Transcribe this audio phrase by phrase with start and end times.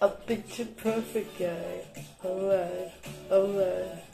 [0.00, 1.84] A picture perfect guy.
[2.24, 2.92] Alright,
[3.30, 4.04] alright.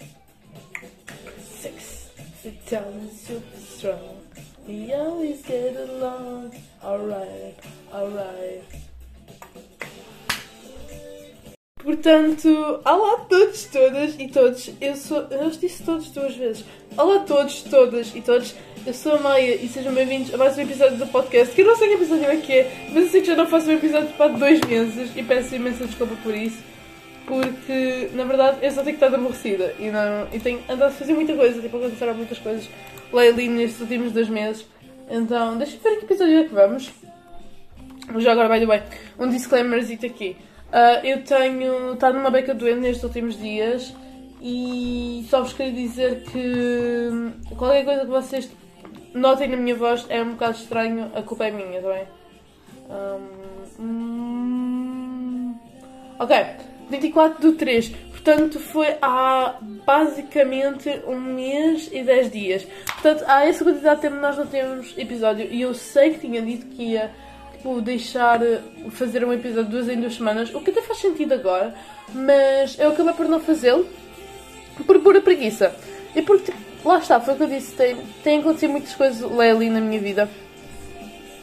[1.38, 2.10] Six,
[2.40, 4.26] sit down, super strong.
[4.66, 6.54] We always get along.
[6.82, 7.58] Alright,
[7.92, 8.83] alright.
[11.84, 12.48] Portanto,
[12.82, 14.70] olá a todos, todas e todos.
[14.80, 15.18] Eu sou.
[15.30, 16.64] Eu já disse todos duas vezes.
[16.96, 18.54] Olá a todos, todas e todos.
[18.86, 21.54] Eu sou a Maia e sejam bem-vindos a mais um episódio do podcast.
[21.54, 23.46] Que eu não sei que episódio é que é, mas eu sei que já não
[23.46, 26.56] faço um episódio para dois meses e peço imensa desculpa por isso.
[27.26, 30.90] Porque, na verdade, eu só tenho que estar aborrecida e, não, e tenho andado a
[30.90, 32.66] fazer muita coisa, tipo, aconteceram muitas coisas
[33.12, 34.66] lá nestes últimos dois meses.
[35.10, 36.90] Então, deixa-me ver que episódio é que vamos.
[38.16, 38.82] Já agora, by the way,
[39.18, 40.34] um disclaimerzito aqui.
[40.74, 43.94] Uh, eu tenho estado numa beca doente nestes últimos dias
[44.42, 48.50] e só vos queria dizer que qualquer coisa que vocês
[49.14, 52.06] notem na minha voz é um bocado estranho, a culpa é minha, tá bem?
[52.90, 55.54] Um, hum,
[56.18, 56.44] ok,
[56.90, 59.54] 24 do 3, portanto foi há
[59.86, 62.66] basicamente um mês e 10 dias.
[62.84, 66.42] Portanto, há essa quantidade de tempo nós não temos episódio e eu sei que tinha
[66.42, 67.12] dito que ia
[67.64, 68.40] tipo, deixar
[68.90, 71.74] fazer um episódio duas em duas semanas, o que até faz sentido agora,
[72.12, 73.88] mas eu acabei por não fazê-lo
[74.86, 75.74] por pura preguiça.
[76.14, 79.22] E porque, tipo, lá está, foi o que eu disse, tem, tem acontecido muitas coisas
[79.40, 80.28] ali na minha vida.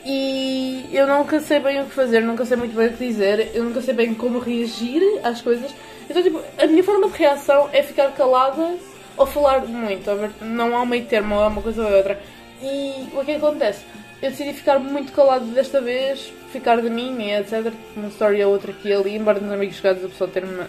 [0.06, 3.52] E eu nunca sei bem o que fazer, nunca sei muito bem o que dizer,
[3.56, 5.74] eu nunca sei bem como reagir às coisas.
[6.08, 8.76] Então, tipo, a minha forma de reação é ficar calada
[9.18, 10.10] ou falar muito.
[10.42, 12.20] Não há meio termo, é uma coisa ou outra.
[12.62, 13.84] E o que acontece?
[14.22, 17.74] Eu decidi ficar muito calado desta vez, ficar de mim e etc.
[17.96, 20.64] Uma story ou outra aqui e ali, embora nos amigos chegados a pessoa ter-me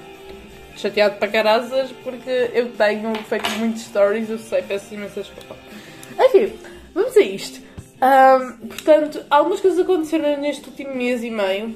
[0.77, 5.57] chateado para carazas, porque eu tenho feito muitos stories, eu sei, peço imensa desculpa.
[6.19, 6.59] Enfim,
[6.95, 7.61] vamos a isto.
[8.03, 11.75] Um, portanto, algumas coisas aconteceram neste último mês e meio.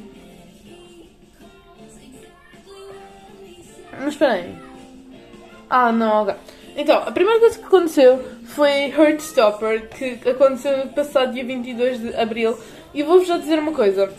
[3.93, 4.55] Mas espera aí.
[5.71, 6.35] Ah, não, ok.
[6.77, 8.23] Então, a primeira coisa que aconteceu
[8.57, 12.59] foi Heartstopper, que aconteceu no passado dia 22 de abril.
[12.95, 14.11] E vou-vos já dizer uma coisa: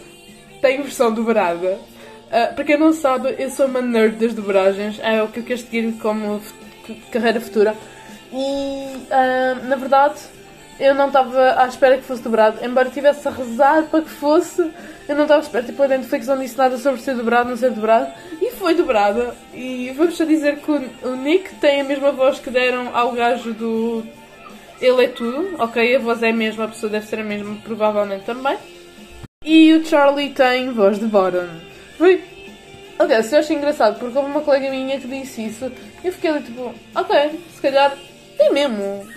[0.61, 1.79] tem versão dobrada.
[2.27, 5.43] Uh, para quem não sabe, eu sou uma nerd das dobragens, é o que eu
[5.43, 6.41] quero seguir como
[7.11, 7.75] carreira futura.
[8.31, 10.19] E, uh, na verdade,
[10.79, 14.61] eu não estava à espera que fosse dobrado, embora estivesse a rezar para que fosse.
[15.07, 17.57] Eu não estava à espera, tipo, a Netflix não disse nada sobre ser dobrado, não
[17.57, 18.11] ser dobrado,
[18.41, 19.33] e foi dobrada.
[19.53, 23.53] E vamos só dizer que o Nick tem a mesma voz que deram ao gajo
[23.53, 24.03] do
[24.79, 25.95] Ele é Tudo, ok?
[25.95, 28.57] A voz é a mesma, a pessoa deve ser a mesma, provavelmente também.
[29.43, 31.47] E o Charlie tem voz de Bottom.
[31.97, 32.23] Foi.
[32.99, 35.71] Aliás, eu achei engraçado porque houve uma colega minha que disse isso
[36.03, 37.95] e eu fiquei ali tipo, ok, se calhar
[38.37, 39.07] tem mesmo,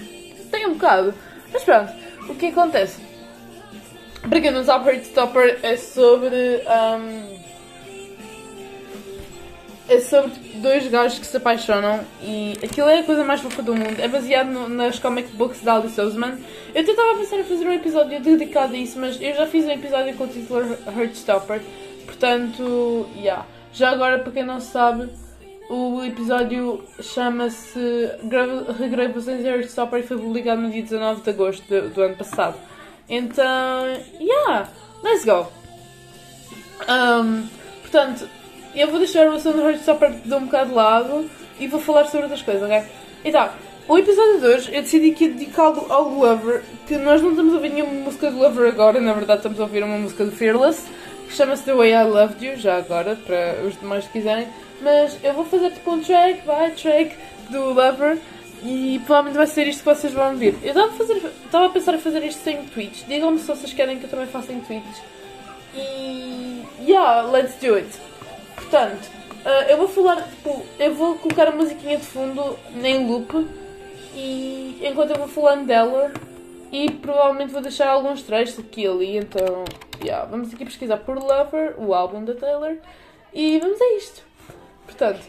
[0.51, 1.15] tem um bocado.
[1.53, 1.93] Mas pronto,
[2.29, 3.01] o que acontece?
[4.29, 6.63] Para quem não sabe, Heartstopper é sobre.
[6.67, 7.50] Um,
[9.91, 13.75] é sobre dois gajos que se apaixonam e aquilo é a coisa mais fofa do
[13.75, 13.99] mundo.
[13.99, 16.39] É baseado no, nas comic books da Alice Oseman.
[16.73, 19.71] Eu tentava pensar em fazer um episódio dedicado a isso, mas eu já fiz um
[19.73, 20.61] episódio com o título
[20.97, 21.61] Heartstopper.
[22.07, 23.45] Portanto, yeah.
[23.73, 25.09] Já agora, para quem não sabe,
[25.69, 28.11] o episódio chama-se
[28.79, 32.55] Regravações Heartstopper e foi publicado no dia 19 de agosto do, do ano passado.
[33.09, 33.87] Então,
[34.21, 34.69] yeah,
[35.03, 35.49] let's go.
[36.89, 37.49] Um,
[37.83, 38.29] portanto,
[38.75, 42.05] eu vou deixar o assunto do Heartstopper de um bocado de lado e vou falar
[42.07, 42.83] sobre outras coisas, ok?
[43.25, 43.51] Então,
[43.89, 47.53] o episódio de hoje eu decidi que ia dedicá-lo ao Lover, que nós não estamos
[47.53, 50.33] a ouvir nenhuma música do Lover agora, na verdade estamos a ouvir uma música do
[50.33, 50.85] Fearless,
[51.27, 54.47] que chama-se The Way I Loved You, já agora, para os demais que quiserem.
[54.81, 57.15] Mas eu vou fazer tipo um track by track
[57.51, 58.19] do Lover
[58.63, 60.57] e provavelmente vai ser isto que vocês vão ver.
[60.63, 63.05] Eu estava a, fazer, estava a pensar em fazer isto sem tweets.
[63.07, 65.03] Digam-me se vocês querem que eu também faça em tweets.
[65.75, 66.63] E.
[66.87, 68.10] Yeah, let's do it.
[68.71, 69.11] Portanto,
[69.45, 73.49] uh, eu vou falar, tipo, eu vou colocar a musiquinha de fundo em loop
[74.15, 76.13] e enquanto eu vou falando dela
[76.71, 79.65] e provavelmente vou deixar alguns trechos aqui e ali, então,
[80.01, 82.77] yeah, vamos aqui pesquisar por Lover, o álbum da Taylor,
[83.35, 84.23] e vamos a isto.
[84.87, 85.21] Portanto,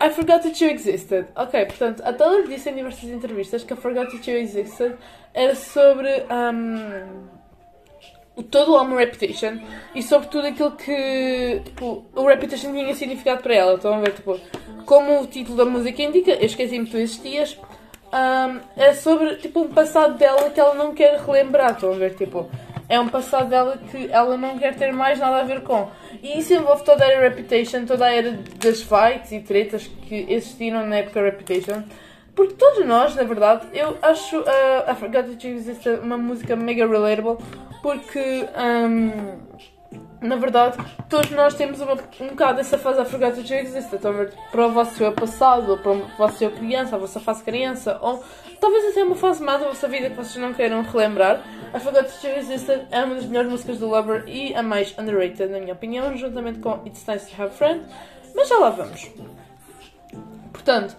[0.00, 1.28] I forgot that you existed.
[1.36, 4.96] Ok, portanto, a Taylor disse em diversas entrevistas que a Forgot that you existed
[5.32, 7.28] era sobre um,
[8.42, 9.58] todo o álbum Reputation
[9.94, 13.74] e sobre tudo aquilo que tipo, o Reputation tinha significado para ela.
[13.74, 14.38] Estão a ver, tipo,
[14.84, 17.58] como o título da música indica, eu esqueci-me que tu existias.
[18.12, 21.72] Um, é sobre tipo um passado dela que ela não quer relembrar.
[21.72, 22.48] Estão a ver, tipo,
[22.88, 25.88] é um passado dela que ela não quer ter mais nada a ver com.
[26.22, 30.26] E isso envolve toda a era Reputation, toda a era das fights e tretas que
[30.28, 31.82] existiram na época Reputation.
[32.34, 36.56] Porque todos nós, na verdade, eu acho uh, I Forgot That You Exist uma música
[36.56, 37.38] mega relatable
[37.80, 39.38] porque um,
[40.26, 40.78] na verdade,
[41.10, 44.32] todos nós temos uma, um bocado essa fase a forgot that you a ver?
[44.50, 47.98] Para o vosso eu passado, ou para o vosso eu criança, a vossa fase criança,
[48.00, 48.24] ou
[48.58, 51.42] talvez até uma fase má da vossa vida que vocês não queiram relembrar.
[51.74, 54.96] I Forgot That You Existed é uma das melhores músicas do Lover e a mais
[54.98, 57.84] underrated, na minha opinião, juntamente com It's Nice to Have Friends.
[58.34, 59.10] Mas já lá vamos.
[60.52, 60.96] Portanto,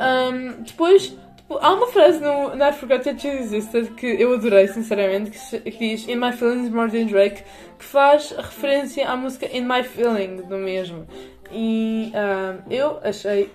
[0.00, 4.34] um, depois Tipo, há uma frase no, na I Forgot That You Existed que eu
[4.34, 7.44] adorei, sinceramente, que, que diz In My Feelings More Than Drake,
[7.78, 11.06] que faz referência à música In My Feeling, do mesmo.
[11.52, 13.48] E um, eu achei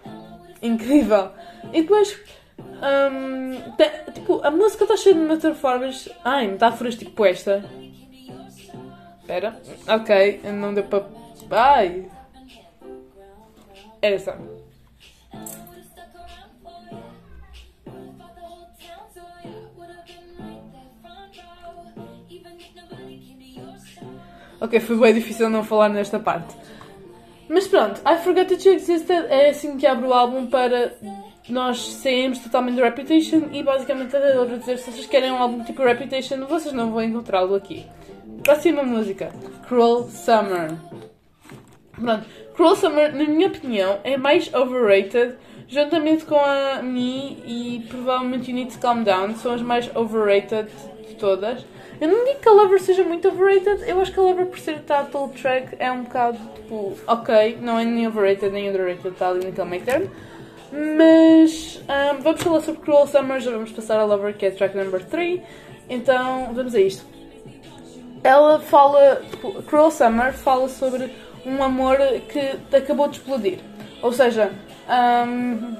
[0.62, 1.32] incrível.
[1.74, 2.18] E depois,
[2.58, 6.08] um, tipo, a música está cheia de metáforas.
[6.24, 7.62] Ai, metáforas tipo esta.
[9.20, 9.62] Espera.
[9.86, 11.10] Ok, não deu para.
[11.52, 12.10] Ai!
[14.02, 14.61] Essa.
[24.62, 26.56] Ok, foi bem difícil não falar nesta parte.
[27.50, 30.94] Mas pronto, I Forgot That You Existed é assim que abre o álbum para
[31.50, 35.64] nós sairmos totalmente do Reputation e basicamente a Taylor dizer se vocês querem um álbum
[35.64, 37.86] tipo Reputation, vocês não vão encontrá-lo aqui.
[38.44, 39.32] Próxima música,
[39.68, 40.76] Cruel Summer.
[41.94, 45.36] Pronto, Cruel Summer, na minha opinião, é mais overrated,
[45.68, 50.70] juntamente com a Me e provavelmente You Need to Calm Down, são as mais overrated
[51.08, 51.66] de todas.
[52.02, 54.58] Eu não digo que a Lover seja muito overrated, eu acho que a Lover, por
[54.58, 59.30] ser title track, é um bocado tipo, ok, não é nem overrated nem underrated, está
[59.30, 60.10] ali naquele meio termo.
[60.72, 64.76] Mas um, vamos falar sobre Cruel Summer, já vamos passar a Lover, que é track
[64.76, 65.42] number 3.
[65.88, 67.06] Então vamos a isto.
[68.24, 71.14] Ela fala, tipo, Cruel Summer fala sobre
[71.46, 71.98] um amor
[72.28, 73.60] que acabou de explodir.
[74.02, 74.52] Ou seja,
[74.90, 75.76] um,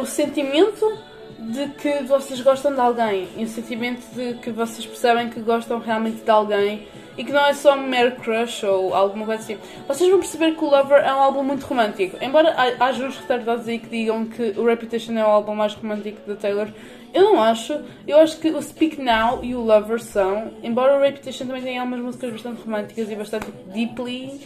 [0.00, 1.09] o sentimento
[1.40, 5.78] de que vocês gostam de alguém e o sentimento de que vocês percebem que gostam
[5.78, 9.58] realmente de alguém e que não é só um mere crush ou alguma coisa assim.
[9.88, 12.16] Vocês vão perceber que o Lover é um álbum muito romântico.
[12.20, 16.20] Embora haja uns retardados aí que digam que o Reputation é o álbum mais romântico
[16.28, 16.68] da Taylor,
[17.12, 17.80] eu não acho.
[18.06, 21.80] Eu acho que o Speak Now e o Lover são, embora o Reputation também tenha
[21.80, 24.40] algumas músicas bastante românticas e bastante deeply,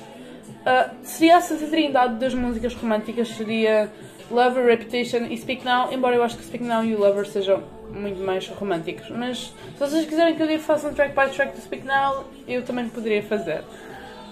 [0.60, 3.90] uh, seria a Trindade das músicas românticas, seria
[4.30, 7.62] Lover, Reputation e Speak Now, embora eu acho que Speak Now e o Lover sejam
[7.90, 9.08] muito mais românticos.
[9.10, 12.62] Mas se vocês quiserem que eu faça um track by track do Speak Now, eu
[12.62, 13.62] também poderia fazer.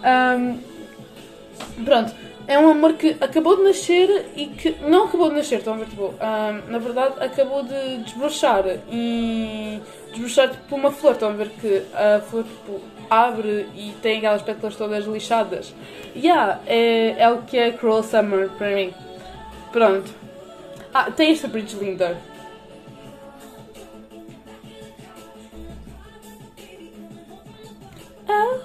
[0.02, 0.58] Um,
[1.84, 2.14] pronto,
[2.46, 5.76] é um amor que acabou de nascer e que não acabou de nascer, estão a
[5.76, 5.86] ver?
[5.86, 9.80] Tipo, um, na verdade, acabou de desbrochar e
[10.10, 11.12] desbrochar tipo uma flor.
[11.12, 15.74] Estão a ver que a flor tipo, abre e tem aquelas pétalas todas lixadas.
[16.16, 18.92] Yeah, é, é o que é Cruel Summer para mim.
[19.72, 20.12] Pronto.
[20.92, 22.20] Ah, tem esta bridge linda.
[28.28, 28.60] Ah.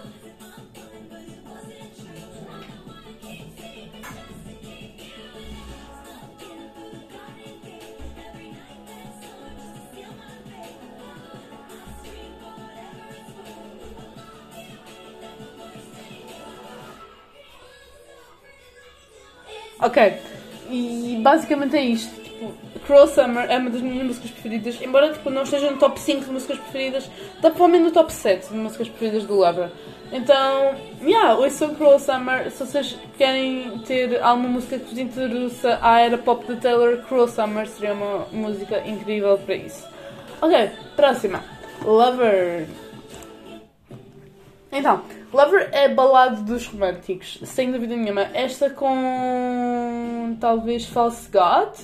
[19.79, 20.26] Ok.
[20.69, 22.21] E basicamente é isto.
[22.21, 22.53] Tipo,
[22.85, 26.25] Cruel Summer é uma das minhas músicas preferidas, embora tipo, não esteja no top 5
[26.25, 29.69] de músicas preferidas, está provavelmente no top 7 de músicas preferidas do Lover.
[30.11, 32.49] Então, yeah, ouçam Cruel Summer.
[32.49, 37.27] Se vocês querem ter alguma música que vos introduza à era pop de Taylor, Cruel
[37.27, 39.85] Summer seria uma música incrível para isso.
[40.41, 41.43] Ok, próxima.
[41.83, 42.67] Lover.
[44.71, 45.01] Então,
[45.33, 48.21] Lover é balado dos românticos, sem dúvida nenhuma.
[48.33, 51.77] Esta com talvez False God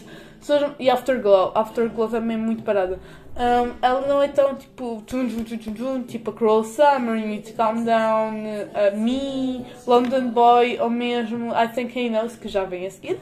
[0.79, 1.51] e Afterglow.
[1.53, 2.99] Afterglow também é muito parada.
[3.35, 7.17] Um, ela não é tão tipo tum, tum, tum, tum, tum, tipo a Cruel Summer,
[7.17, 12.35] You Need to Calm Down, uh, Me, London Boy ou mesmo I Think He Knows,
[12.35, 13.17] que já vem a seguir.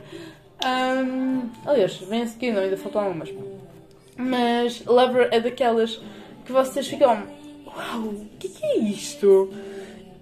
[0.64, 3.30] Um, aliás, vem a seguir, não, ainda faltam algumas.
[4.18, 6.02] Mas Lover é daquelas
[6.46, 7.24] que vocês ficam
[7.76, 9.50] Uau, o que, que é isto?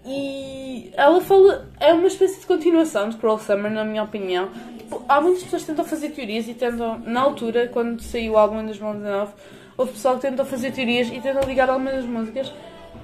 [0.09, 1.69] E ela fala.
[1.79, 4.49] É uma espécie de continuação de Cruel Summer, na minha opinião.
[4.79, 6.97] Tipo, há muitas pessoas que tentam fazer teorias e tentam.
[7.05, 9.31] Na altura, quando saiu o álbum em 2019,
[9.77, 12.51] houve pessoal que tentou fazer teorias e tentam ligar algumas das músicas.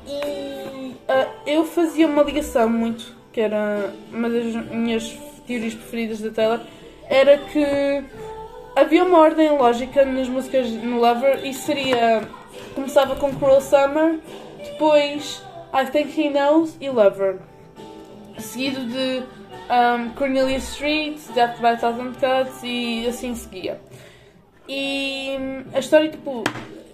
[0.07, 6.31] E uh, eu fazia uma ligação muito, que era uma das minhas teorias preferidas da
[6.31, 6.59] Taylor,
[7.07, 8.03] era que
[8.75, 12.27] havia uma ordem lógica nas músicas no Lover e seria.
[12.74, 14.19] Começava com Cruel Summer,
[14.57, 15.44] depois
[15.75, 17.39] I Think He Knows e Lover.
[18.39, 19.24] Seguido de
[19.70, 23.82] um, Cornelia Street, Death by Thousand Cuts e assim seguia.
[24.70, 26.46] E hum, a história, tipo,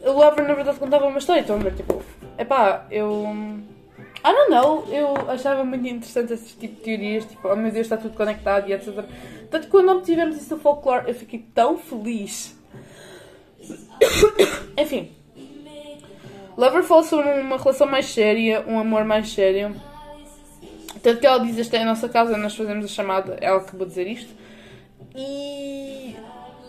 [0.04, 2.02] o Lover na verdade contava uma história, então, tipo,
[2.40, 3.24] epá, eu.
[4.24, 7.86] I don't know, eu achava muito interessante esse tipo de teorias, tipo, oh meu Deus,
[7.86, 9.06] está tudo conectado e etc.
[9.52, 12.60] Tanto que quando obtivemos isso no folclore, eu fiquei tão feliz.
[14.76, 15.21] Enfim.
[16.58, 19.76] Lover fala sobre uma relação mais séria, um amor mais sério.
[21.02, 23.38] Tanto que ela diz: Esta é a nossa casa, nós fazemos a chamada.
[23.42, 24.34] Ela acabou de dizer isto.
[25.16, 26.16] E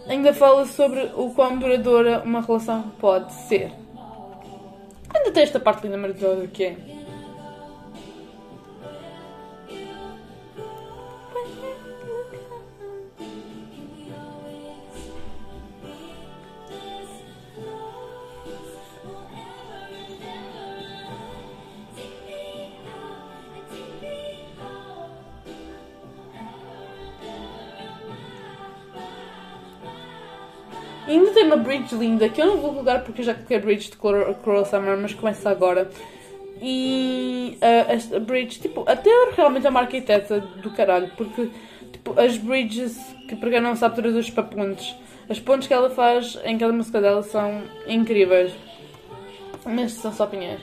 [0.08, 3.72] ainda fala sobre o quão duradoura uma relação pode ser.
[5.14, 6.76] Ainda tem esta parte linda maravilhosa que é.
[31.92, 34.64] Bridge linda que eu não vou colocar porque eu já coloquei a bridge de Coral
[34.64, 35.90] Summer, mas começa agora.
[36.61, 41.50] E uh, esta bridge, tipo, até realmente é uma arquiteta do caralho, porque
[41.92, 42.96] tipo, as bridges,
[43.28, 44.94] que para quem não sabe, traduz para pontes,
[45.28, 48.52] as pontes que ela faz em cada música dela são incríveis.
[49.64, 50.61] Mas são só opiniões.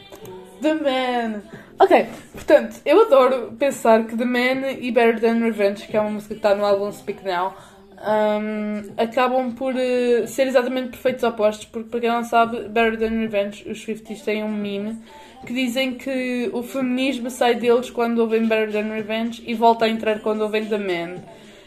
[0.62, 1.42] The Man!
[1.80, 6.12] Ok, portanto, eu adoro pensar que The Man e Better Than Revenge, que é uma
[6.12, 7.56] música que está no álbum Speak Now,
[8.02, 13.20] um, acabam por uh, ser exatamente perfeitos opostos, porque para quem não sabe, Better Than
[13.20, 14.98] Revenge, os 50 têm um meme
[15.46, 19.90] que dizem que o feminismo sai deles quando ouvem Better Than Revenge e volta a
[19.90, 21.22] entrar quando ouvem The Man.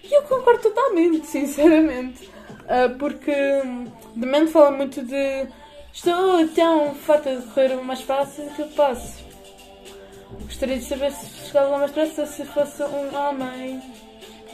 [0.05, 5.47] E eu concordo totalmente, sinceramente, uh, porque The Man fala muito de
[5.93, 9.23] estou tão farta de correr o mais fácil que eu passo.
[10.45, 13.83] Gostaria de saber se chegava mais depressa se fosse um homem.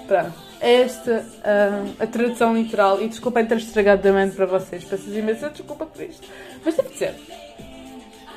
[0.08, 3.00] Pronto esta uh, a tradução literal.
[3.00, 4.84] E desculpem ter estragado também para vocês.
[4.84, 6.26] Peço imensa desculpa por isto.
[6.64, 7.14] Mas teve de ser.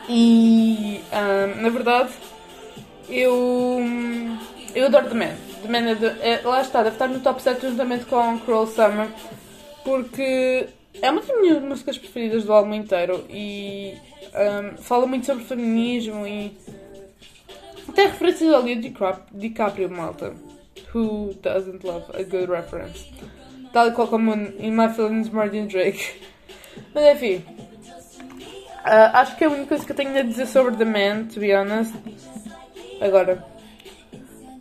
[0.10, 2.10] E uh, na verdade,
[3.10, 3.80] eu,
[4.76, 5.36] eu adoro The Man.
[5.62, 8.68] The Man é, de, é, lá está, deve estar no top 7 juntamente com Cruel
[8.68, 9.08] Summer.
[9.84, 10.68] Porque
[11.02, 13.26] é uma das minhas músicas preferidas do álbum inteiro.
[13.30, 13.96] E
[14.34, 16.56] um, fala muito sobre feminismo e.
[17.90, 20.34] Até referências ao Leonardo DiCaprio, malta.
[20.94, 23.06] Who doesn't love a good reference?
[23.74, 26.22] Tal qual como in My Feelings Martin Drake.
[26.94, 27.44] Mas enfim.
[28.86, 31.26] Uh, acho que é a única coisa que eu tenho a dizer sobre The Man,
[31.34, 31.94] to be honest.
[33.00, 33.46] Agora.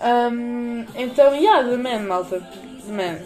[0.01, 2.41] Um, então, yeah, The Man, malta.
[2.41, 3.19] The Man.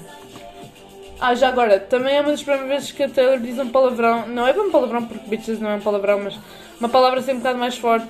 [1.21, 4.27] Ah, já agora, também é uma das primeiras vezes que a Taylor diz um palavrão.
[4.27, 6.39] Não é bem um palavrão, porque bitches não é um palavrão, mas
[6.79, 8.09] uma palavra assim um bocado mais forte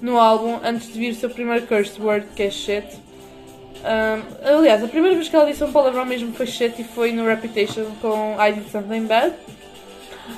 [0.00, 2.86] no álbum antes de vir o seu primeiro curse word, que é shit.
[3.84, 7.12] Um, aliás, a primeira vez que ela disse um palavrão mesmo foi shit e foi
[7.12, 9.34] no Reputation com I Did Something Bad.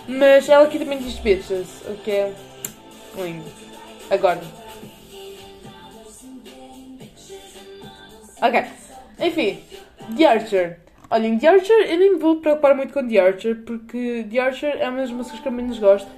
[0.09, 2.33] Mas ela aqui também diz bitches, o que é
[3.17, 3.45] lindo.
[4.11, 4.41] Agora.
[8.43, 8.65] Ok.
[9.21, 9.63] Enfim,
[10.17, 10.81] The Archer.
[11.09, 14.77] Olhem, The Archer, eu nem me vou preocupar muito com The Archer, porque The Archer
[14.81, 16.09] é uma das músicas que eu menos gosto.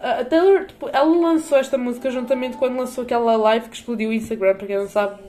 [0.00, 4.10] Uh, a Taylor, tipo, ela lançou esta música juntamente quando lançou aquela live que explodiu
[4.10, 5.20] o Instagram, para quem não sabe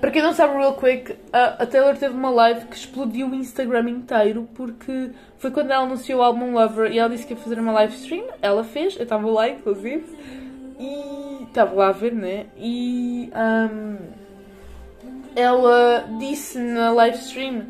[0.00, 3.34] para quem não sabe, real quick, a, a, Taylor teve uma live que explodiu o
[3.34, 7.40] Instagram inteiro porque foi quando ela anunciou o álbum Lover e ela disse que ia
[7.40, 8.26] fazer uma live stream.
[8.42, 10.04] Ela fez, eu estava lá inclusive.
[10.78, 12.46] E estava lá a ver, né?
[12.56, 13.96] E um,
[15.36, 17.66] ela disse na live stream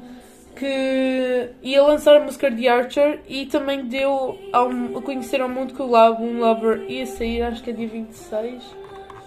[0.56, 5.74] que ia lançar a música de Archer e também deu ao, a conhecer ao mundo
[5.74, 8.62] que o álbum Lover ia sair, acho que é dia 26.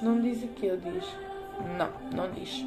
[0.01, 1.26] Não diz aqui, ele diz.
[1.77, 2.65] Não, não diz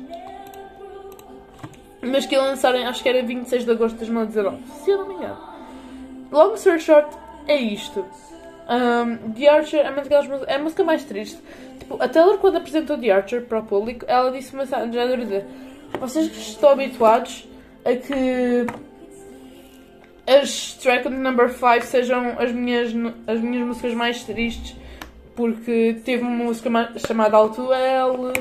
[2.02, 5.08] mas que ia lançarem, acho que era 26 de agosto de 2019, se eu não
[5.08, 5.38] me engano.
[6.32, 7.14] Long story short,
[7.46, 8.04] é isto.
[8.68, 11.38] Um, The Archer é é a música mais triste.
[11.78, 15.44] Tipo, a Taylor, quando apresentou The Archer para o público, ela disse uma género de
[15.98, 17.48] vocês estão habituados
[17.84, 18.66] a que
[20.26, 22.92] as track number 5 sejam as minhas,
[23.26, 24.76] as minhas músicas mais tristes
[25.34, 26.70] porque teve uma música
[27.06, 28.32] chamada Alto L,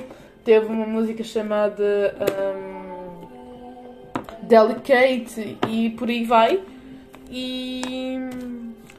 [0.44, 2.16] teve uma música chamada
[2.56, 2.80] um,
[4.44, 6.60] Delicate e por aí vai.
[7.30, 8.18] E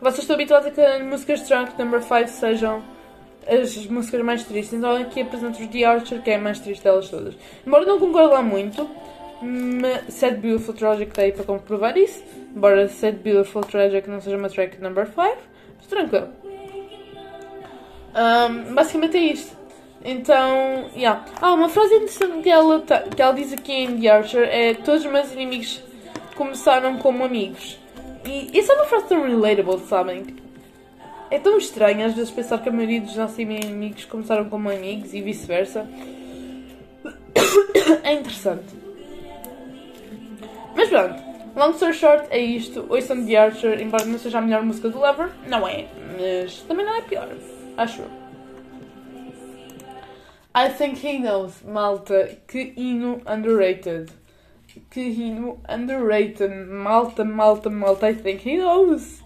[0.00, 2.82] vocês estão habituados a que as músicas Drunk Number 5 sejam
[3.46, 4.78] as músicas mais tristes.
[4.78, 7.34] Então aqui apresento-vos The Archer, que é a mais triste delas todas.
[7.66, 8.88] Embora não concordo lá muito,
[10.08, 12.22] Sad Beautiful Tragic está aí para comprovar isso.
[12.54, 16.28] Embora Sad Beautiful Tragic não seja uma track number 5, mas tranquilo.
[18.14, 19.59] Um, basicamente é isto.
[20.04, 21.24] Então, yeah.
[21.40, 22.80] Ah, uma frase interessante que ela,
[23.14, 25.82] que ela diz aqui em The Archer é Todos os meus inimigos
[26.36, 27.78] começaram como amigos.
[28.24, 30.40] E isso é uma frase tão relatable, sabem?
[31.30, 35.14] é tão estranho às vezes pensar que a maioria dos nossos amigos começaram como amigos
[35.14, 35.86] e vice-versa.
[38.02, 38.64] É interessante.
[40.74, 41.22] Mas pronto,
[41.56, 42.86] long story short é isto.
[42.88, 45.86] Oiçam The Archer, embora não seja a melhor música do Lover, não é,
[46.18, 47.28] mas também não é pior,
[47.76, 48.19] acho eu.
[50.52, 54.10] I think he knows, malta, que hino underrated.
[54.90, 59.22] Que hino underrated, malta, malta, malta, I think he knows.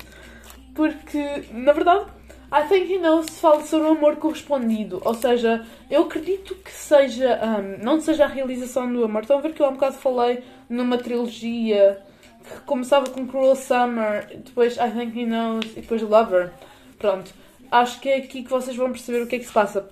[0.75, 2.11] Porque, na verdade,
[2.53, 5.01] I think he knows fala sobre o amor correspondido.
[5.03, 9.23] Ou seja, eu acredito que seja, um, não seja a realização do amor.
[9.23, 12.03] Estão a ver que eu há um bocado falei numa trilogia
[12.45, 16.53] que começava com Cruel Summer, depois I think he knows e depois Lover.
[16.99, 17.33] Pronto.
[17.71, 19.89] Acho que é aqui que vocês vão perceber o que é que se passa.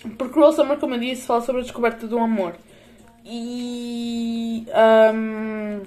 [0.00, 2.56] Porque Cruel Summer, como eu disse, fala sobre a descoberta do amor.
[3.24, 4.66] E.
[5.14, 5.82] Um,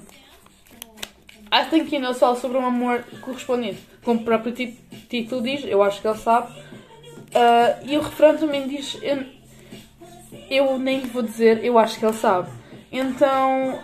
[1.51, 3.77] I think he knows fala sobre um amor correspondido.
[4.03, 4.53] Como o próprio
[5.09, 6.51] título diz, eu acho que ele sabe.
[6.51, 8.97] Uh, e o refrão também diz.
[9.01, 9.25] Eu,
[10.49, 12.49] eu nem vou dizer, eu acho que ele sabe.
[12.91, 13.79] Então.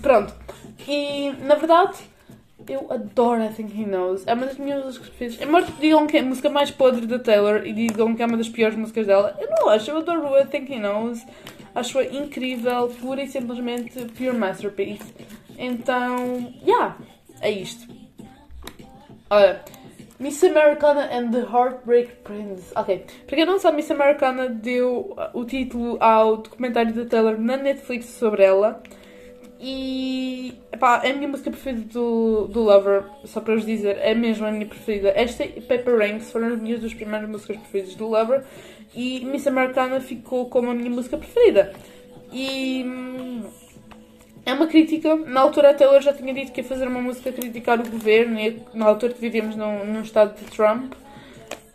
[0.00, 0.34] Pronto.
[0.88, 2.09] E na verdade
[2.70, 4.26] eu adoro I Think He Knows.
[4.26, 5.46] É uma das minhas músicas preferidas.
[5.46, 8.36] Embora digam que é a música mais podre da Taylor e digam que é uma
[8.36, 9.90] das piores músicas dela, eu não acho.
[9.90, 11.24] Eu adoro I Think He Knows.
[11.74, 15.14] Acho-a incrível, pura e simplesmente pure masterpiece.
[15.58, 16.96] Então, yeah,
[17.40, 17.86] é isto.
[19.28, 19.60] Olha,
[20.18, 22.72] Miss Americana and the Heartbreak Prince.
[22.74, 27.56] Ok, para quem não sabe, Miss Americana deu o título ao documentário da Taylor na
[27.56, 28.82] Netflix sobre ela.
[29.62, 34.14] E pá, é a minha música preferida do, do Lover, só para vos dizer, é
[34.14, 35.12] mesmo a minha preferida.
[35.14, 38.42] Esta e Paper Rings foram as minhas duas primeiras músicas preferidas do Lover
[38.94, 41.74] e Miss Americana ficou como a minha música preferida.
[42.32, 43.42] E hum,
[44.46, 45.14] é uma crítica.
[45.14, 47.88] Na altura, a Taylor já tinha dito que ia fazer uma música a criticar o
[47.88, 50.94] governo, e na altura que vivíamos num, num estado de Trump.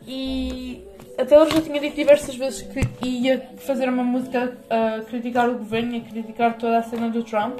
[0.07, 0.81] E
[1.17, 5.57] a Taylor já tinha dito diversas vezes que ia fazer uma música a criticar o
[5.57, 7.59] governo e a criticar toda a cena do Trump.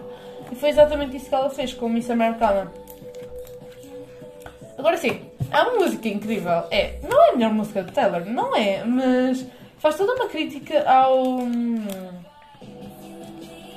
[0.52, 2.72] E foi exatamente isso que ela fez com Miss Americana.
[4.78, 6.64] Agora sim, é uma música incrível.
[6.70, 9.46] É, não é a melhor música de Taylor, não é, mas
[9.80, 11.40] faz toda uma crítica ao.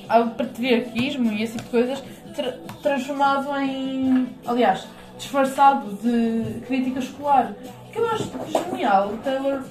[0.09, 2.03] ao patriarquismo e de coisas,
[2.35, 4.29] tra transformado em.
[4.45, 4.87] aliás,
[5.17, 7.55] disfarçado de crítica escolar
[7.95, 8.31] eu acho
[8.71, 9.09] genial.
[9.09, 9.63] O Taylor,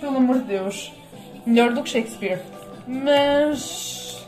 [0.00, 0.92] pelo amor de Deus,
[1.44, 2.40] melhor do que Shakespeare.
[2.86, 4.26] Mas.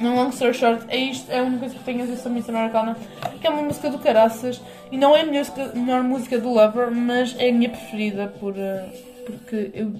[0.00, 2.48] No long story short, é isto, é uma coisa que tenho a dizer sobre Miss
[2.48, 2.96] Americana,
[3.40, 4.60] que é uma música do caraças
[4.92, 5.44] e não é a melhor,
[5.74, 8.88] melhor música do Lover, mas é a minha preferida por, eh,
[9.26, 9.92] porque eu,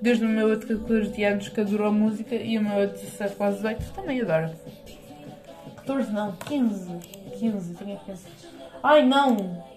[0.00, 3.34] desde o meu de 14 anos que adoro a música e o meu de 17,
[3.34, 4.50] quase 18 também adoro.
[5.78, 6.90] 14 não, 15.
[7.38, 8.22] 15, tinha 15.
[8.82, 9.69] Ai não!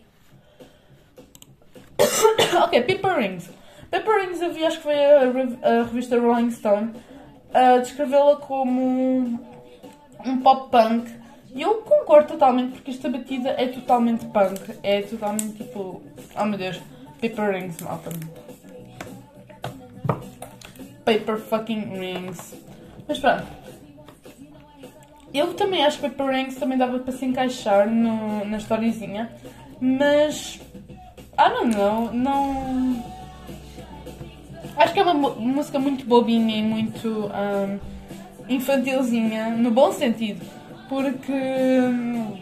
[2.64, 3.50] ok, Paper Rings.
[3.90, 6.94] Paper Rings eu vi, acho que foi a, a revista Rolling Stone,
[7.54, 9.40] a descrevê-la como
[10.26, 11.10] um pop punk.
[11.56, 14.80] E eu concordo totalmente porque esta batida é totalmente punk.
[14.82, 16.02] É totalmente tipo.
[16.36, 16.82] Oh meu Deus,
[17.22, 18.10] Paper Rings, malta.
[21.06, 22.56] Paper fucking Rings.
[23.08, 23.46] Mas pronto.
[25.34, 29.32] Eu também acho que Paper Rings também dava para se encaixar no, na historiezinha.
[29.80, 30.60] Mas
[31.38, 33.04] I don't know, não.
[34.78, 37.80] Acho que é uma música muito bobinha e muito um,
[38.48, 40.46] infantilzinha, no bom sentido,
[40.90, 42.38] porque hum,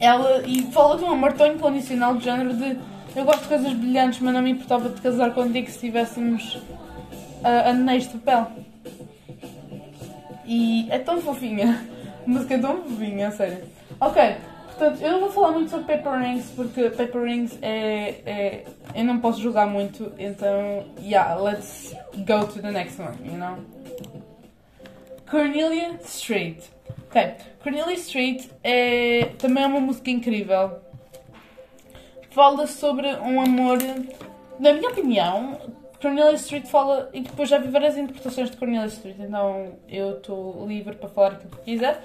[0.00, 2.78] ela e fala de um amor tão incondicional do género de
[3.16, 7.70] eu gosto de coisas brilhantes, mas não me importava de casar contigo se tivéssemos uh,
[7.70, 8.52] anéis de papel.
[10.44, 11.82] E é tão fofinha,
[12.26, 13.64] a música é tão fofinha, sério.
[13.98, 14.36] Ok,
[14.76, 18.64] Portanto, eu não vou falar muito sobre Paper Rings porque Paper Rings é, é.
[18.94, 20.84] Eu não posso jogar muito, então.
[21.00, 23.56] Yeah, let's go to the next one, you know?
[25.30, 26.58] Cornelia Street.
[27.08, 30.78] Ok, Cornelia Street é também é uma música incrível.
[32.30, 33.78] Fala sobre um amor.
[34.60, 35.58] Na minha opinião,
[36.02, 37.08] Cornelia Street fala.
[37.14, 41.32] E depois já vi várias interpretações de Cornelia Street, então eu estou livre para falar
[41.32, 42.02] o que quiser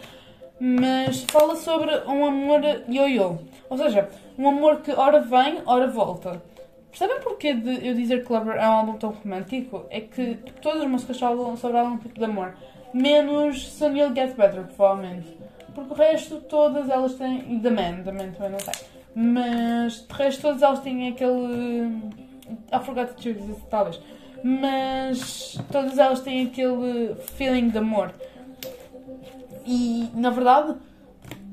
[0.63, 3.39] mas fala sobre um amor ioiô.
[3.67, 6.39] Ou seja, um amor que ora vem, ora volta.
[6.91, 9.87] Percebem porquê de eu dizer que Lover é um álbum tão romântico?
[9.89, 12.53] É que todas as músicas falam sobre algum tipo de amor.
[12.93, 15.35] Menos Soon You'll Get Better, provavelmente.
[15.73, 17.55] Porque o resto, todas elas têm.
[17.55, 18.73] E The Man, The Man também não tem.
[19.15, 21.87] Mas de resto, todas elas têm aquele.
[22.71, 23.99] I forgot to choose talvez.
[24.43, 28.13] Mas todas elas têm aquele feeling de amor.
[29.65, 30.75] E, na verdade,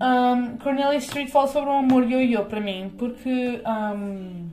[0.00, 3.60] Um, Cornelia Street fala sobre um amor yo-yo para mim, porque.
[3.66, 4.48] Um,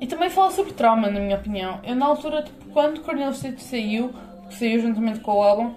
[0.00, 1.80] e também fala sobre trauma, na minha opinião.
[1.82, 4.12] Eu, na altura, tipo, quando Cornelia Street saiu,
[4.48, 5.74] que saiu juntamente com o álbum,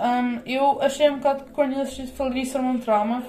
[0.00, 3.22] um, eu achei um bocado que Cornelia Street falaria sobre um trauma,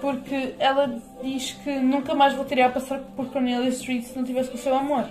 [0.00, 4.50] porque ela diz que nunca mais voltaria a passar por Cornelia Street se não tivesse
[4.50, 5.04] com o seu amor.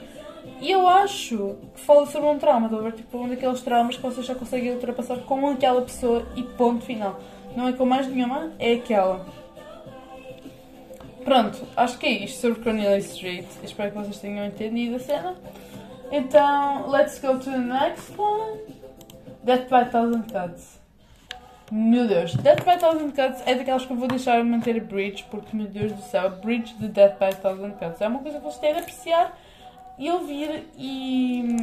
[0.61, 2.93] E eu acho que fala sobre um trauma, a ver?
[2.93, 7.19] Tipo, um daqueles traumas que vocês já conseguem ultrapassar com aquela pessoa e ponto final.
[7.55, 9.25] Não é com mais nenhuma, é aquela.
[11.23, 13.47] Pronto, acho que é isto sobre Cornelia Street.
[13.63, 15.35] Espero que vocês tenham entendido a cena.
[16.11, 18.59] Então, let's go to the next one.
[19.43, 20.79] Death by Thousand Cuts.
[21.71, 25.25] Meu Deus, Death by Thousand Cuts é daquelas que eu vou deixar manter a bridge,
[25.31, 28.43] porque, meu Deus do céu, bridge de Death by Thousand Cuts é uma coisa que
[28.43, 29.35] vocês têm de apreciar
[29.97, 31.57] e ouvir e.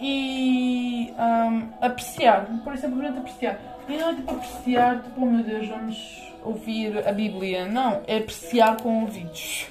[0.00, 1.14] E.
[1.18, 3.60] Um, apreciar, por isso é importante apreciar.
[3.88, 7.66] E não é tipo apreciar, tipo, oh meu Deus, vamos ouvir a Bíblia.
[7.66, 9.66] Não, é apreciar com ouvidos.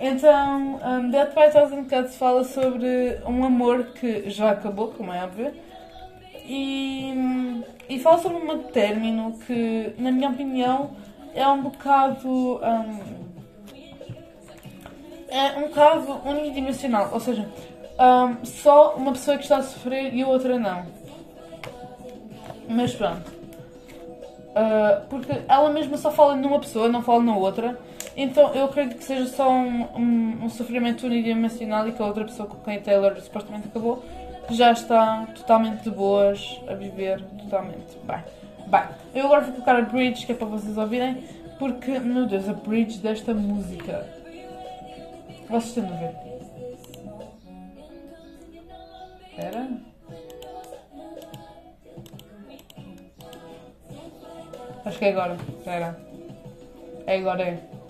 [0.00, 5.22] Então, um, Death by Thousand Cuts fala sobre um amor que já acabou, como é
[5.22, 5.52] óbvio,
[6.44, 10.96] e, e fala sobre um término que, na minha opinião,
[11.34, 12.28] é um bocado.
[12.58, 13.31] Um,
[15.32, 17.48] é um caso unidimensional, ou seja,
[17.98, 20.84] um, só uma pessoa que está a sofrer e a outra não.
[22.68, 23.30] Mas pronto.
[24.50, 27.78] Uh, porque ela mesma só fala numa pessoa, não fala na outra.
[28.14, 32.24] Então eu acredito que seja só um, um, um sofrimento unidimensional e que a outra
[32.24, 34.04] pessoa com quem Taylor supostamente acabou
[34.50, 38.22] já está totalmente de boas a viver totalmente bem.
[38.66, 38.82] Bem,
[39.14, 41.24] eu agora vou colocar a bridge que é para vocês ouvirem,
[41.58, 44.21] porque, meu Deus, a bridge desta música.
[45.52, 46.16] Vocês estão a ver?
[49.28, 49.68] Espera.
[54.86, 55.36] Acho que é agora.
[55.58, 56.00] Espera.
[57.06, 57.81] É agora, é.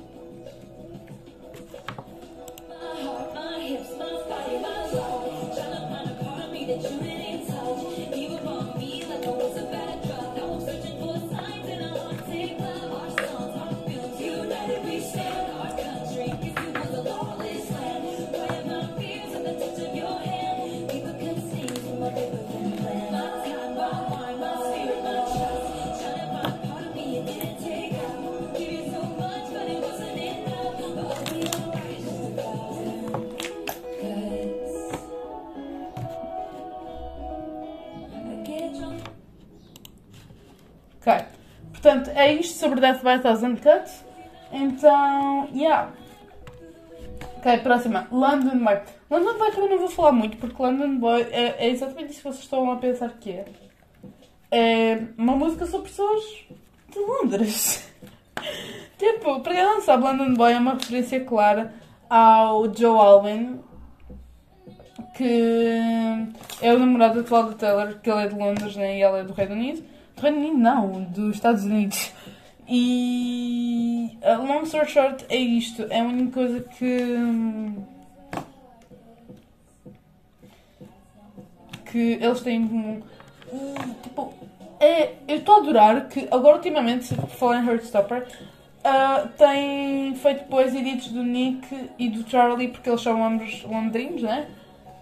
[42.23, 44.05] É isto sobre Death by Thousand Cuts.
[44.53, 45.91] Então, yeah.
[47.39, 48.07] Ok, próxima.
[48.13, 48.81] London Boy.
[49.11, 52.29] London Boy também não vou falar muito, porque London Boy é, é exatamente isso que
[52.29, 53.45] vocês estão a pensar que é.
[54.51, 56.23] É uma música sobre pessoas
[56.91, 57.91] de Londres.
[58.99, 61.75] tipo, para quem não sabe, London Boy é uma referência clara
[62.09, 63.61] ao Joe Alwyn,
[65.17, 65.73] que
[66.61, 69.25] é o namorado atual da Taylor, que ele é de Londres né, e ela é
[69.25, 69.92] do Reino Unido.
[70.23, 72.13] Reino Unido não, dos Estados Unidos.
[72.69, 75.83] E a long story short é isto.
[75.91, 77.07] É a única coisa que.
[81.87, 83.03] que eles têm em comum.
[84.03, 84.33] Tipo,
[84.81, 88.27] é, eu estou a adorar que agora ultimamente, falar em Heartstopper,
[88.79, 94.23] uh, tem feito depois edits do Nick e do Charlie, porque eles são ambos londrinos,
[94.23, 94.49] né?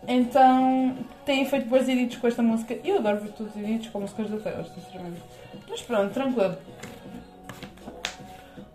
[0.08, 2.78] Então têm feito boas edits com esta música.
[2.84, 5.22] Eu adoro ver todos os edits com músicas da Taylor, sinceramente.
[5.68, 6.56] Mas pronto, tranquilo.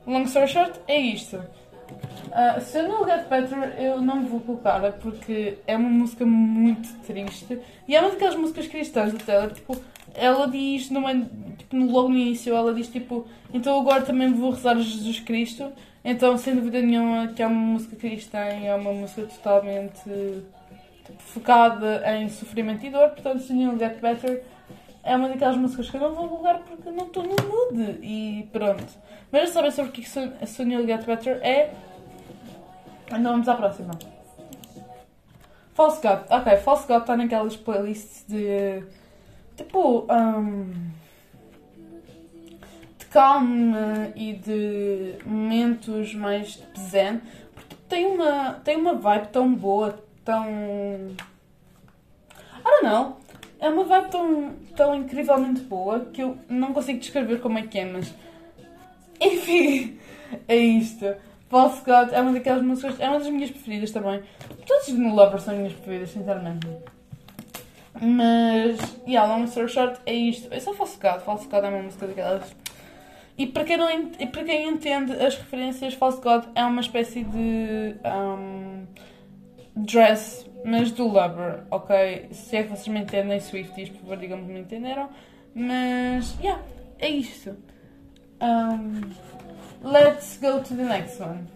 [0.05, 1.38] Long story short, é isto.
[1.38, 6.93] Uh, se eu não Get Better, eu não vou colocar, porque é uma música muito
[7.05, 7.59] triste.
[7.88, 9.75] E é uma daquelas músicas cristãs da Taylor, tipo,
[10.13, 11.13] ela diz, numa,
[11.57, 15.71] tipo, logo no início, ela diz tipo, então agora também vou rezar a Jesus Cristo.
[16.03, 20.01] Então, sem dúvida nenhuma, que é uma música cristã e é uma música totalmente
[21.19, 23.09] focada em sofrimento e dor.
[23.09, 24.43] Portanto, não Get Better
[25.03, 27.99] é uma daquelas músicas que eu não vou colocar porque não estou no mood.
[28.01, 28.85] E pronto.
[29.31, 31.73] Mas já sabem sobre o que Sunil Get Better é.
[33.07, 33.93] Então vamos à próxima.
[35.73, 36.21] False God.
[36.29, 38.83] Ok, False God está naquelas playlists de.
[39.55, 40.07] Tipo.
[40.11, 40.91] Um,
[42.97, 47.21] de calma e de momentos mais tipo zen.
[47.53, 50.45] Porque tem uma, tem uma vibe tão boa, tão.
[52.59, 53.17] I don't know.
[53.59, 57.79] É uma vibe tão, tão incrivelmente boa que eu não consigo descrever como é que
[57.79, 58.13] é, mas.
[59.21, 59.97] Enfim,
[60.47, 61.15] é isto.
[61.47, 64.21] False God é uma daquelas músicas, é uma das minhas preferidas também.
[64.65, 66.67] Todas as No Lover são as minhas preferidas, sinceramente.
[68.01, 70.53] Mas, yeah, long story short, é isto.
[70.53, 71.23] É só falsificado.
[71.23, 72.53] Falsificado é uma música daquelas.
[73.38, 77.23] E para quem, não, e para quem entende as referências, False God é uma espécie
[77.23, 78.85] de um,
[79.75, 82.29] dress, mas do Lover, ok?
[82.31, 85.09] Se é que vocês me entendem, Swifties, por favor, digam-me que me entenderam.
[85.53, 86.61] Mas, yeah,
[86.99, 87.55] é isto.
[88.41, 89.11] Um,
[89.83, 91.47] let's go to the next one.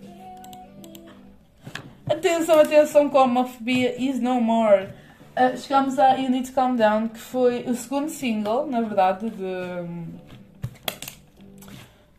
[2.10, 4.90] Atenção, atenção, com a homofobia is no more.
[5.38, 9.30] Uh, chegamos a You Need to Calm Down, que foi o segundo single, na verdade,
[9.30, 10.30] de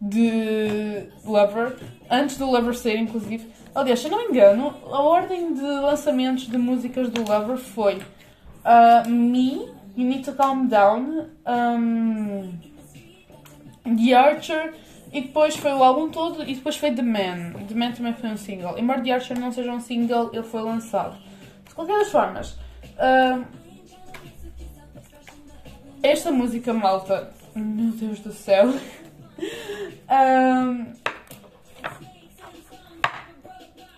[0.01, 1.77] de Lover,
[2.11, 3.47] antes do Lover sair, inclusive.
[3.75, 9.09] Aliás, se não me engano, a ordem de lançamentos de músicas do Lover foi uh,
[9.09, 12.53] Me, You Need to Calm Down, um,
[13.85, 14.75] The Archer,
[15.13, 17.53] e depois foi o álbum todo, e depois foi The Man.
[17.69, 18.77] The Man também foi um single.
[18.77, 21.17] Embora The Archer não seja um single, ele foi lançado.
[21.69, 22.53] De qualquer das formas,
[22.99, 23.45] uh,
[26.03, 28.67] esta música malta, meu Deus do céu.
[30.09, 30.87] Um,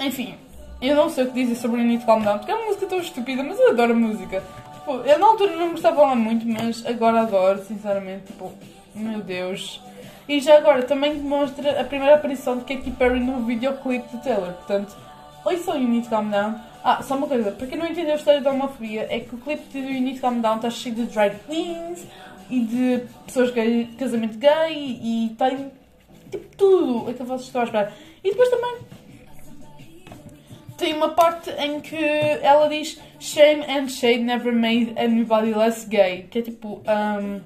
[0.02, 0.34] enfim,
[0.80, 2.86] eu não sei o que dizer sobre o Need Calm Down, porque é uma música
[2.86, 4.42] tão estúpida, mas eu adoro a música.
[4.74, 8.24] Tipo, eu na altura não gostava lá muito, mas agora adoro, sinceramente.
[8.26, 8.52] Tipo,
[8.94, 9.80] meu Deus.
[10.28, 14.52] E já agora também demonstra a primeira aparição de Katy Perry no videoclipe de Taylor.
[14.54, 14.96] Portanto,
[15.44, 16.54] oi só You Need Calm Down.
[16.84, 19.38] Ah, só uma coisa, para quem não entendeu a história da homofobia, é que o
[19.38, 22.04] clipe de You Need Calm Down está cheio de drag queens
[22.50, 25.70] e de pessoas gay, casamento gay e tem
[26.30, 27.92] tipo tudo aquilo que vocês estão a esperar.
[28.24, 28.78] E depois também
[30.82, 36.26] tem uma parte em que ela diz Shame and shade never made anybody less gay.
[36.28, 37.40] Que é tipo um,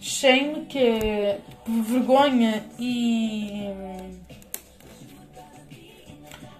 [0.00, 3.68] shame, que é vergonha e.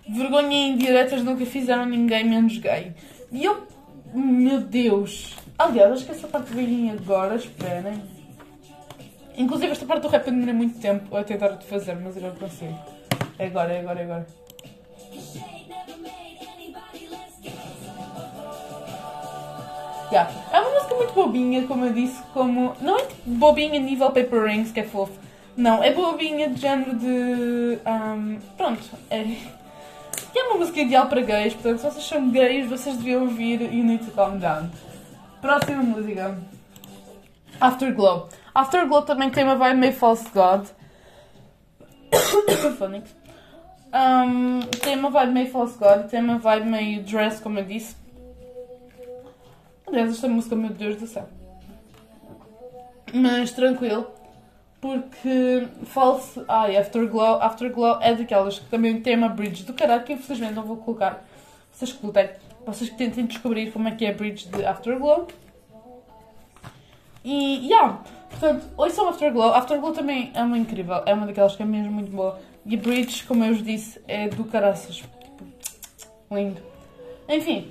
[0.09, 2.93] Vergonha e indiretas nunca fizeram ninguém menos gay.
[3.31, 3.65] E eu.
[4.13, 5.37] Meu Deus!
[5.57, 8.03] Aliás, acho que essa parte vem agora, esperem.
[9.39, 12.79] Inclusive esta parte do rap eu demorei muito tempo a tentar fazer, mas agora consigo.
[13.39, 14.42] É agora, é agora, é agora.
[20.13, 20.31] Yeah.
[20.53, 22.77] É uma música muito bobinha, como eu disse, como.
[22.83, 25.19] Não é bobinha nível Paper Rings, que é fofo.
[25.57, 27.79] Não, é bobinha de género de.
[27.87, 29.23] Um, pronto, é.
[30.37, 33.85] é uma música ideal para gays, portanto, se vocês são gays, vocês deviam ouvir You
[33.85, 34.69] Need to Calm Down.
[35.41, 36.39] Próxima música.
[37.59, 38.29] Afterglow.
[38.55, 40.67] Afterglow também tem uma vibe meio False God.
[43.95, 48.02] um, tem uma vibe meio False God, tem uma vibe meio Dress, como eu disse.
[49.93, 51.29] Aliás, esta música, meu Deus do céu.
[53.13, 54.07] Mas tranquilo,
[54.81, 56.43] porque False.
[56.49, 57.43] Ai, Afterglow.
[57.43, 61.23] Afterglow é daquelas que também tem uma bridge do caralho que infelizmente não vou colocar.
[61.71, 62.07] Vocês que
[62.65, 65.29] vocês que tentem descobrir como é que é a bridge de Afterglow.
[67.23, 69.53] E, yeah, portanto, ouçam Afterglow.
[69.53, 72.41] Afterglow também é uma incrível, é uma daquelas que é mesmo muito boa.
[72.65, 74.97] E bridge, como eu vos disse, é do caraças.
[74.97, 75.45] Tipo,
[76.31, 76.63] lindo.
[77.29, 77.71] Enfim,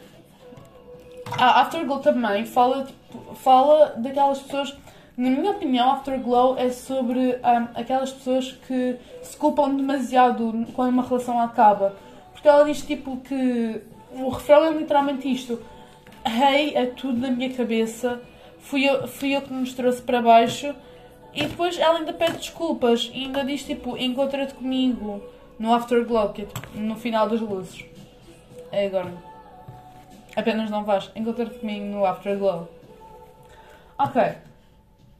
[1.37, 4.75] a Afterglow também fala, tipo, fala daquelas pessoas.
[5.17, 11.03] Na minha opinião, Afterglow é sobre um, aquelas pessoas que se culpam demasiado quando uma
[11.03, 11.95] relação acaba.
[12.31, 13.81] Porque ela diz tipo que
[14.13, 15.59] o refrão é literalmente isto.
[16.25, 18.21] Hey, é tudo na minha cabeça.
[18.59, 20.73] Fui eu, fui eu que nos trouxe para baixo.
[21.33, 25.23] E depois ela ainda pede desculpas e ainda diz tipo, encontra-te comigo
[25.57, 27.85] no Afterglow, que é tipo, no final das luzes.
[28.71, 29.30] É agora.
[30.35, 31.11] Apenas não vais.
[31.15, 32.69] Encontra-te comigo no Afterglow.
[33.97, 34.21] Ok.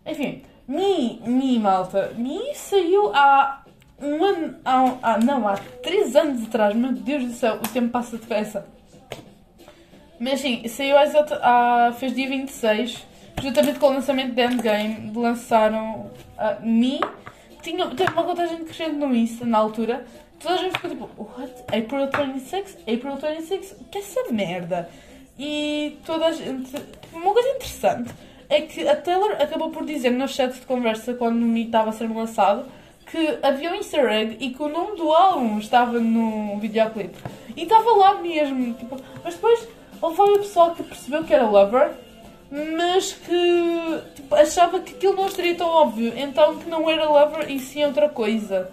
[0.06, 0.44] Enfim.
[0.68, 2.14] Mi, Mi, malta.
[2.16, 3.64] Mi saiu há
[4.02, 4.56] um ano.
[4.64, 6.76] Há, há, não, há três anos atrás.
[6.76, 8.66] Meu Deus do céu, o tempo passa depressa.
[10.20, 10.96] Mas sim, saiu
[11.42, 13.08] há, fez dia 26,
[13.42, 17.02] juntamente com o lançamento de Endgame, lançaram a Me.
[17.64, 20.06] Tinha, teve uma contagem crescente no Insta na altura.
[20.42, 21.52] Toda a gente ficou tipo, what?
[21.68, 22.78] April 26?
[22.82, 23.72] April 26?
[23.80, 24.90] O que é essa merda?
[25.38, 26.72] E toda a gente.
[27.14, 28.14] Uma coisa interessante
[28.50, 31.90] é que a Taylor acabou por dizer no chat de conversa quando o Me estava
[31.90, 32.66] a ser lançado
[33.06, 37.18] que havia um easter egg e que o nome do álbum estava no videoclipe.
[37.56, 38.74] E estava lá mesmo.
[38.74, 39.68] Tipo, mas depois
[40.02, 41.92] Houve o pessoal que percebeu que era lover,
[42.52, 47.52] mas que tipo, achava que aquilo não estaria tão óbvio, então que não era lover
[47.52, 48.72] e sim outra coisa.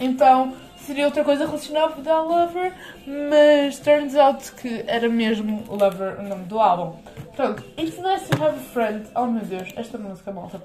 [0.00, 2.72] Então seria outra coisa relacionada a lover,
[3.06, 6.96] mas turns out que era mesmo lover o nome do álbum.
[7.36, 9.06] Pronto, It's Nice to Have a Friend.
[9.14, 10.62] Oh meu Deus, esta música malta.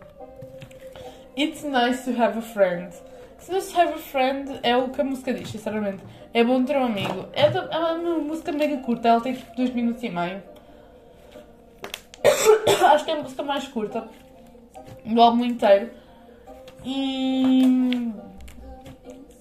[1.38, 2.94] It's Nice to Have a Friend.
[3.38, 6.02] It's Nice to Have a Friend é o que a música diz, sinceramente.
[6.34, 7.28] É bom ter um amigo.
[7.34, 10.42] É, é uma música mega curta, ela tem tipo 2 minutos e meio.
[12.94, 14.08] acho que é a música mais curta
[15.06, 15.92] do álbum inteiro.
[16.84, 18.14] E.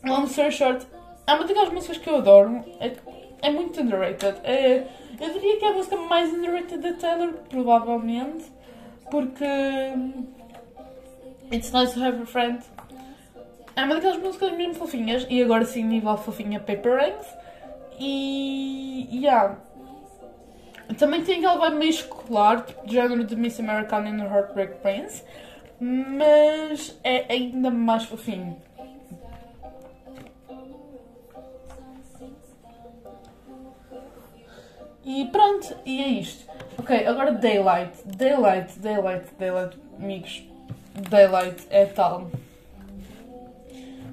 [0.04, 0.86] Long story short,
[1.26, 2.62] é uma daquelas músicas que eu adoro.
[2.78, 2.92] É,
[3.42, 4.36] é muito underrated.
[4.44, 4.86] É,
[5.20, 8.44] eu diria que é a música mais underrated da Taylor, provavelmente.
[9.10, 9.44] Porque.
[11.52, 12.62] It's nice to have a friend.
[13.76, 15.26] É uma daquelas músicas mesmo fofinhas.
[15.30, 17.26] E agora sim, nível fofinha Paper Rings.
[17.98, 19.08] E.
[19.12, 19.56] Yeah.
[20.98, 24.80] Também tem aquela vibe meio escolar, tipo, de género de Miss Americana e no Heartbreak
[24.80, 25.24] Prince.
[25.80, 28.56] Mas é ainda mais fofinho.
[35.04, 36.50] E pronto, e é isto.
[36.78, 37.92] Ok, agora Daylight.
[38.06, 40.42] Daylight, Daylight, Daylight, amigos.
[41.10, 42.30] Daylight é tal.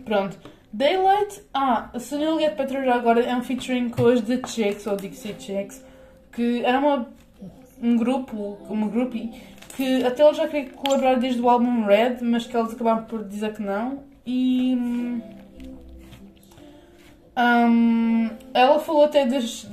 [0.04, 0.38] Pronto.
[0.74, 4.96] Daylight, ah, a Sunil Get Better agora é um featuring com as The Chicks, ou
[4.96, 5.84] Dixie Chicks,
[6.32, 7.10] que era uma,
[7.82, 9.32] um grupo, uma groupie,
[9.76, 13.24] que até ela já queria colaborar desde o álbum Red, mas que elas acabaram por
[13.24, 14.04] dizer que não.
[14.26, 14.76] E.
[17.38, 19.64] Um, ela falou até das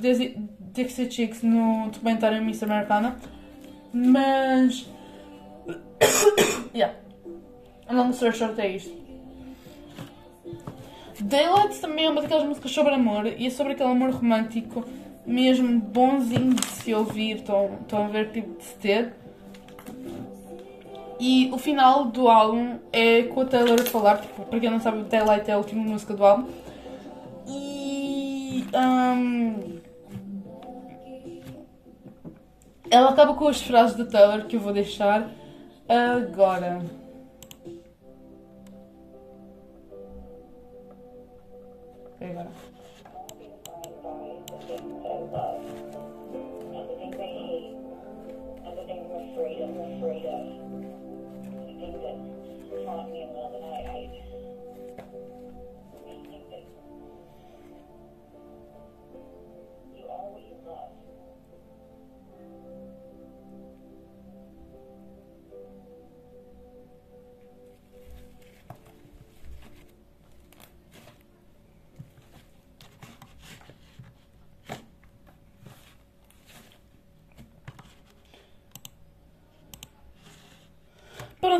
[0.73, 3.17] Dixie Chicks no documentário Miss Americana,
[3.93, 4.87] mas.
[6.73, 6.95] yeah.
[7.89, 8.99] Long story short é isto.
[11.21, 14.85] Daylight também é uma daquelas músicas sobre amor e é sobre aquele amor romântico,
[15.25, 19.13] mesmo bonzinho de se ouvir, estão, estão a ver tipo de se ter.
[21.19, 24.79] E o final do álbum é com a Taylor a falar, tipo, para quem não
[24.79, 26.47] sabe, Daylight é a última música do álbum.
[27.45, 28.65] E.
[28.73, 29.78] Um,
[32.89, 35.29] ela acaba com as frases da Taylor que eu vou deixar
[35.87, 36.81] agora.
[42.21, 42.68] Agora.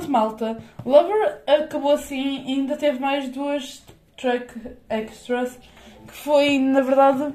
[0.09, 0.57] Malta.
[0.85, 3.83] Lover acabou assim e ainda teve mais duas
[4.17, 4.53] track
[4.89, 5.57] extras
[6.07, 7.33] que foi, na verdade,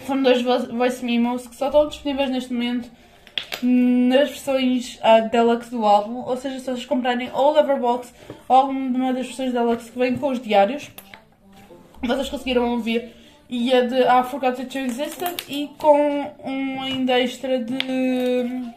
[0.00, 2.90] foram dois voice memos que só estão disponíveis neste momento
[3.62, 8.12] nas versões uh, deluxe do álbum, ou seja, se vocês comprarem ou Loverbox
[8.48, 10.90] ou alguma das versões deluxe que vem com os diários,
[12.02, 13.12] vocês conseguiram ouvir
[13.48, 18.72] e a de I Forgot That You Existed e com um ainda extra de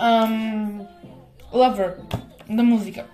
[0.00, 0.86] um,
[1.52, 1.98] Lover,
[2.48, 3.06] da música.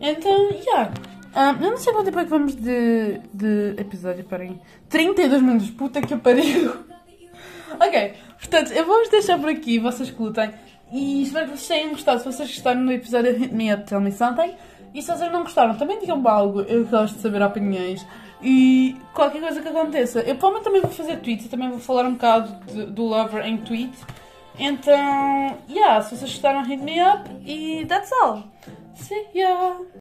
[0.00, 0.92] Então, yeah.
[1.34, 4.60] Um, eu não sei quanto tempo é que vamos de, de episódio, parem.
[4.88, 6.84] 32 minutos, puta que pariu.
[7.80, 10.50] ok, portanto, eu vou-vos deixar por aqui, vocês que lutem.
[10.92, 12.20] E espero que vocês tenham gostado.
[12.20, 14.54] Se vocês gostaram do episódio, hit me up, tell me something.
[14.94, 16.60] E se vocês não gostaram, também digam-me algo.
[16.60, 18.06] Eu gosto de saber opiniões.
[18.40, 20.20] E qualquer coisa que aconteça.
[20.20, 21.46] Eu provavelmente também vou fazer tweets.
[21.46, 23.92] Eu também vou falar um bocado de, do Lover em tweet.
[24.58, 28.44] Então, yeah, se vocês gostaram, hit me up e that's all.
[28.94, 29.84] See ya!